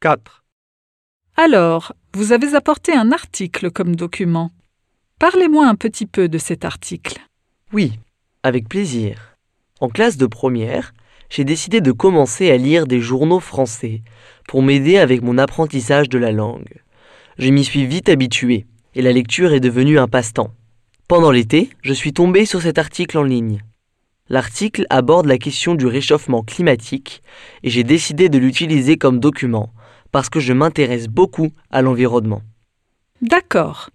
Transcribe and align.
4. 0.00 0.44
Alors, 1.36 1.92
vous 2.14 2.32
avez 2.32 2.54
apporté 2.54 2.94
un 2.94 3.12
article 3.12 3.70
comme 3.70 3.94
document. 3.94 4.50
Parlez-moi 5.18 5.66
un 5.66 5.74
petit 5.74 6.06
peu 6.06 6.26
de 6.26 6.38
cet 6.38 6.64
article. 6.64 7.18
Oui, 7.74 7.98
avec 8.42 8.66
plaisir. 8.66 9.36
En 9.78 9.90
classe 9.90 10.16
de 10.16 10.24
première, 10.24 10.94
j'ai 11.28 11.44
décidé 11.44 11.82
de 11.82 11.92
commencer 11.92 12.50
à 12.50 12.56
lire 12.56 12.86
des 12.86 13.00
journaux 13.02 13.40
français 13.40 14.00
pour 14.48 14.62
m'aider 14.62 14.96
avec 14.96 15.20
mon 15.20 15.36
apprentissage 15.36 16.08
de 16.08 16.16
la 16.16 16.32
langue. 16.32 16.80
Je 17.36 17.50
m'y 17.50 17.62
suis 17.62 17.84
vite 17.84 18.08
habitué 18.08 18.64
et 18.94 19.02
la 19.02 19.12
lecture 19.12 19.52
est 19.52 19.60
devenue 19.60 19.98
un 19.98 20.08
passe-temps. 20.08 20.54
Pendant 21.08 21.30
l'été, 21.30 21.68
je 21.82 21.92
suis 21.92 22.14
tombé 22.14 22.46
sur 22.46 22.62
cet 22.62 22.78
article 22.78 23.18
en 23.18 23.22
ligne. 23.22 23.62
L'article 24.30 24.86
aborde 24.88 25.26
la 25.26 25.36
question 25.36 25.74
du 25.74 25.86
réchauffement 25.86 26.42
climatique 26.42 27.22
et 27.62 27.68
j'ai 27.68 27.84
décidé 27.84 28.30
de 28.30 28.38
l'utiliser 28.38 28.96
comme 28.96 29.20
document 29.20 29.74
parce 30.12 30.28
que 30.28 30.40
je 30.40 30.52
m'intéresse 30.52 31.08
beaucoup 31.08 31.50
à 31.70 31.82
l'environnement. 31.82 32.42
D'accord. 33.22 33.90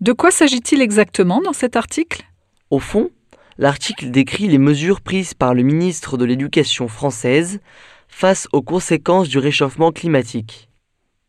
De 0.00 0.12
quoi 0.12 0.30
s'agit-il 0.30 0.80
exactement 0.80 1.40
dans 1.40 1.52
cet 1.52 1.76
article? 1.76 2.24
Au 2.70 2.78
fond, 2.78 3.10
l'article 3.58 4.10
décrit 4.10 4.48
les 4.48 4.58
mesures 4.58 5.00
prises 5.00 5.34
par 5.34 5.54
le 5.54 5.62
ministre 5.62 6.16
de 6.16 6.24
l'Éducation 6.24 6.88
française 6.88 7.60
face 8.08 8.48
aux 8.52 8.62
conséquences 8.62 9.28
du 9.28 9.38
réchauffement 9.38 9.92
climatique. 9.92 10.68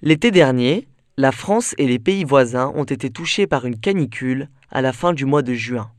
L'été 0.01 0.31
dernier, 0.31 0.87
la 1.17 1.31
France 1.31 1.75
et 1.77 1.87
les 1.87 1.99
pays 1.99 2.23
voisins 2.23 2.71
ont 2.75 2.85
été 2.85 3.09
touchés 3.09 3.47
par 3.47 3.65
une 3.65 3.79
canicule 3.79 4.49
à 4.71 4.81
la 4.81 4.93
fin 4.93 5.13
du 5.13 5.25
mois 5.25 5.41
de 5.41 5.53
juin. 5.53 5.91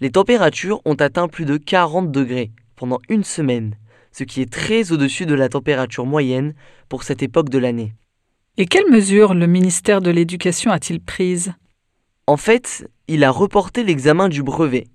Les 0.00 0.10
températures 0.10 0.80
ont 0.84 0.94
atteint 0.94 1.28
plus 1.28 1.44
de 1.44 1.56
40 1.56 2.10
degrés 2.10 2.50
pendant 2.74 3.00
une 3.08 3.24
semaine, 3.24 3.76
ce 4.16 4.22
qui 4.22 4.40
est 4.40 4.52
très 4.52 4.92
au-dessus 4.92 5.26
de 5.26 5.34
la 5.34 5.48
température 5.48 6.06
moyenne 6.06 6.54
pour 6.88 7.02
cette 7.02 7.22
époque 7.22 7.48
de 7.48 7.58
l'année. 7.58 7.94
Et 8.56 8.66
quelles 8.66 8.90
mesures 8.90 9.34
le 9.34 9.48
ministère 9.48 10.00
de 10.00 10.10
l'Éducation 10.10 10.70
a-t-il 10.70 11.00
prises? 11.00 11.52
En 12.28 12.36
fait, 12.36 12.88
il 13.08 13.24
a 13.24 13.30
reporté 13.30 13.82
l'examen 13.82 14.28
du 14.28 14.44
brevet, 14.44 14.86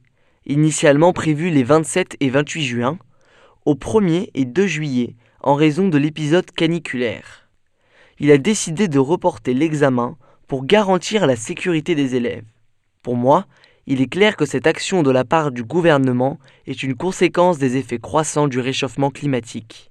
initialement 0.45 1.11
prévu 1.11 1.49
les 1.49 1.63
27 1.63 2.15
et 2.21 2.29
28 2.29 2.63
juin, 2.63 2.99
au 3.65 3.75
1er 3.75 4.29
et 4.33 4.45
2 4.45 4.67
juillet 4.67 5.15
en 5.41 5.55
raison 5.55 5.89
de 5.89 5.97
l'épisode 5.97 6.49
caniculaire. 6.51 7.49
Il 8.19 8.31
a 8.31 8.37
décidé 8.37 8.87
de 8.87 8.99
reporter 8.99 9.53
l'examen 9.53 10.17
pour 10.47 10.65
garantir 10.65 11.27
la 11.27 11.35
sécurité 11.35 11.93
des 11.93 12.15
élèves. 12.15 12.45
Pour 13.03 13.15
moi, 13.15 13.47
il 13.91 14.01
est 14.01 14.07
clair 14.07 14.37
que 14.37 14.45
cette 14.45 14.67
action 14.67 15.01
de 15.01 15.09
la 15.09 15.25
part 15.25 15.51
du 15.51 15.63
gouvernement 15.63 16.37
est 16.67 16.83
une 16.83 16.93
conséquence 16.93 17.57
des 17.57 17.75
effets 17.75 17.97
croissants 17.97 18.47
du 18.47 18.59
réchauffement 18.59 19.09
climatique. 19.09 19.89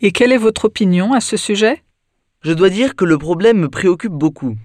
Et 0.00 0.10
quelle 0.10 0.32
est 0.32 0.36
votre 0.36 0.64
opinion 0.64 1.12
à 1.12 1.20
ce 1.20 1.36
sujet? 1.36 1.84
Je 2.42 2.52
dois 2.52 2.70
dire 2.70 2.96
que 2.96 3.04
le 3.04 3.18
problème 3.18 3.58
me 3.58 3.68
préoccupe 3.68 4.12
beaucoup. 4.12 4.56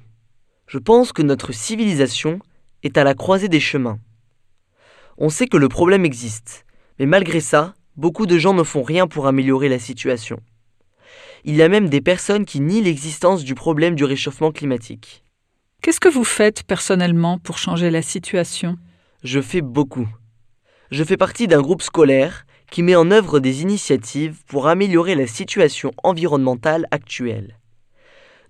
Je 0.66 0.80
pense 0.80 1.14
que 1.14 1.22
notre 1.22 1.52
civilisation 1.52 2.40
est 2.82 2.98
à 2.98 3.04
la 3.04 3.14
croisée 3.14 3.50
des 3.50 3.60
chemins. 3.60 4.00
On 5.20 5.30
sait 5.30 5.46
que 5.46 5.58
le 5.58 5.70
problème 5.70 6.04
existe, 6.04 6.66
mais 6.98 7.06
malgré 7.06 7.42
ça, 7.42 7.76
beaucoup 7.98 8.26
de 8.26 8.40
gens 8.40 8.56
ne 8.56 8.64
font 8.64 8.82
rien 8.82 9.06
pour 9.06 9.28
améliorer 9.28 9.70
la 9.70 9.78
situation. 9.78 10.40
Il 11.44 11.56
y 11.56 11.62
a 11.62 11.70
même 11.70 11.88
des 11.88 12.02
personnes 12.02 12.46
qui 12.46 12.62
nient 12.62 12.82
l'existence 12.82 13.44
du 13.44 13.54
problème 13.54 13.94
du 13.94 14.06
réchauffement 14.06 14.52
climatique. 14.52 15.25
Qu'est-ce 15.86 16.00
que 16.00 16.10
vous 16.10 16.24
faites 16.24 16.64
personnellement 16.64 17.38
pour 17.38 17.60
changer 17.60 17.92
la 17.92 18.02
situation? 18.02 18.76
Je 19.24 19.40
fais 19.40 19.62
beaucoup. 19.62 20.08
Je 20.90 21.04
fais 21.04 21.16
partie 21.16 21.46
d'un 21.46 21.62
groupe 21.62 21.84
scolaire 21.84 22.48
qui 22.72 22.82
met 22.82 22.96
en 22.96 23.12
œuvre 23.12 23.40
des 23.40 23.62
initiatives 23.62 24.44
pour 24.48 24.68
améliorer 24.68 25.14
la 25.14 25.28
situation 25.28 25.92
environnementale 26.02 26.88
actuelle. 26.90 27.60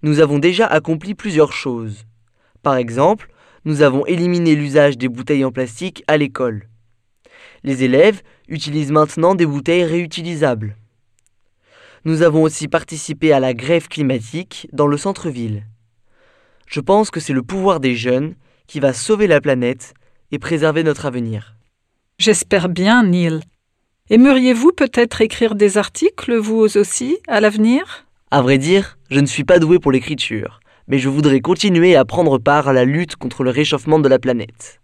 Nous 0.01 0.21
avons 0.21 0.39
déjà 0.39 0.65
accompli 0.65 1.13
plusieurs 1.13 1.51
choses. 1.51 2.05
Par 2.63 2.77
exemple, 2.77 3.29
nous 3.65 3.81
avons 3.81 4.05
éliminé 4.05 4.55
l'usage 4.55 4.97
des 4.97 5.09
bouteilles 5.09 5.43
en 5.43 5.51
plastique 5.51 6.05
à 6.07 6.15
l'école. 6.15 6.69
Les 7.65 7.83
élèves 7.83 8.21
utilisent 8.47 8.93
maintenant 8.93 9.35
des 9.35 9.45
bouteilles 9.45 9.83
réutilisables. 9.83 10.77
Nous 12.05 12.21
avons 12.21 12.43
aussi 12.43 12.69
participé 12.69 13.33
à 13.33 13.41
la 13.41 13.53
grève 13.53 13.89
climatique 13.89 14.69
dans 14.71 14.87
le 14.87 14.95
centre-ville. 14.95 15.65
Je 16.65 16.79
pense 16.79 17.11
que 17.11 17.19
c'est 17.19 17.33
le 17.33 17.43
pouvoir 17.43 17.79
des 17.79 17.95
jeunes 17.95 18.35
qui 18.67 18.79
va 18.79 18.93
sauver 18.93 19.27
la 19.27 19.41
planète 19.41 19.93
et 20.31 20.39
préserver 20.39 20.83
notre 20.83 21.05
avenir. 21.05 21.55
J'espère 22.17 22.69
bien, 22.69 23.03
Neil. 23.03 23.41
Aimeriez-vous 24.09 24.71
peut-être 24.71 25.21
écrire 25.21 25.55
des 25.55 25.77
articles, 25.77 26.35
vous 26.35 26.77
aussi, 26.77 27.17
à 27.27 27.41
l'avenir? 27.41 28.05
À 28.31 28.41
vrai 28.41 28.57
dire, 28.57 28.97
je 29.09 29.19
ne 29.19 29.25
suis 29.25 29.43
pas 29.43 29.59
doué 29.59 29.79
pour 29.79 29.91
l'écriture, 29.91 30.59
mais 30.87 30.99
je 30.99 31.09
voudrais 31.09 31.39
continuer 31.39 31.95
à 31.95 32.05
prendre 32.05 32.37
part 32.37 32.67
à 32.67 32.73
la 32.73 32.85
lutte 32.85 33.15
contre 33.15 33.43
le 33.43 33.49
réchauffement 33.49 33.99
de 33.99 34.09
la 34.09 34.19
planète. 34.19 34.79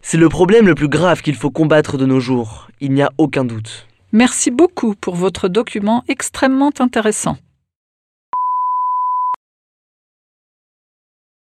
C'est 0.00 0.18
le 0.18 0.28
problème 0.28 0.66
le 0.66 0.74
plus 0.74 0.88
grave 0.88 1.22
qu'il 1.22 1.36
faut 1.36 1.50
combattre 1.50 1.96
de 1.96 2.06
nos 2.06 2.20
jours, 2.20 2.68
il 2.80 2.92
n'y 2.92 3.02
a 3.02 3.10
aucun 3.18 3.44
doute. 3.44 3.86
Merci 4.12 4.50
beaucoup 4.50 4.94
pour 4.94 5.14
votre 5.14 5.48
document 5.48 6.04
extrêmement 6.08 6.72
intéressant. 6.78 7.38